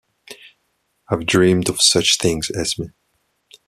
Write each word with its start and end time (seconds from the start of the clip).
I’ve 1.09 1.23
dreamed 1.27 1.69
of 1.69 1.79
such 1.79 2.17
things, 2.17 2.49
Esme. 2.49 2.85